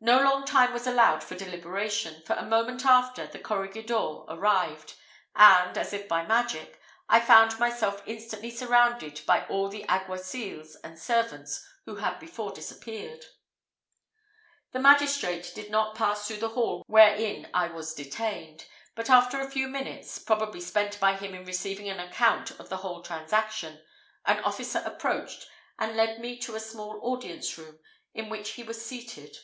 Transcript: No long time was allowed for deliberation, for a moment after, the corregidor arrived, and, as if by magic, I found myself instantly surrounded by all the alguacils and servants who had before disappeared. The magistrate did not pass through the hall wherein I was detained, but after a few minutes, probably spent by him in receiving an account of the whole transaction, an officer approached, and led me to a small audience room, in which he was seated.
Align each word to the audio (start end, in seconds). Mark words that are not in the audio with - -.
No 0.00 0.20
long 0.22 0.44
time 0.44 0.72
was 0.72 0.86
allowed 0.86 1.24
for 1.24 1.34
deliberation, 1.34 2.22
for 2.22 2.34
a 2.34 2.46
moment 2.46 2.84
after, 2.86 3.26
the 3.26 3.40
corregidor 3.40 4.20
arrived, 4.28 4.94
and, 5.34 5.76
as 5.76 5.92
if 5.92 6.06
by 6.06 6.24
magic, 6.24 6.80
I 7.08 7.18
found 7.18 7.58
myself 7.58 8.04
instantly 8.06 8.52
surrounded 8.52 9.20
by 9.26 9.44
all 9.48 9.68
the 9.68 9.82
alguacils 9.88 10.76
and 10.84 10.96
servants 11.00 11.66
who 11.84 11.96
had 11.96 12.20
before 12.20 12.52
disappeared. 12.52 13.24
The 14.70 14.78
magistrate 14.78 15.50
did 15.56 15.68
not 15.68 15.96
pass 15.96 16.28
through 16.28 16.36
the 16.36 16.50
hall 16.50 16.84
wherein 16.86 17.48
I 17.52 17.66
was 17.66 17.92
detained, 17.92 18.66
but 18.94 19.10
after 19.10 19.40
a 19.40 19.50
few 19.50 19.66
minutes, 19.66 20.20
probably 20.20 20.60
spent 20.60 21.00
by 21.00 21.16
him 21.16 21.34
in 21.34 21.44
receiving 21.44 21.88
an 21.88 21.98
account 21.98 22.52
of 22.60 22.68
the 22.68 22.76
whole 22.78 23.02
transaction, 23.02 23.82
an 24.26 24.38
officer 24.44 24.80
approached, 24.86 25.48
and 25.76 25.96
led 25.96 26.20
me 26.20 26.38
to 26.42 26.54
a 26.54 26.60
small 26.60 27.00
audience 27.02 27.58
room, 27.58 27.80
in 28.14 28.28
which 28.28 28.50
he 28.50 28.62
was 28.62 28.86
seated. 28.86 29.36